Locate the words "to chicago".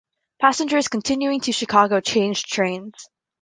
1.41-1.99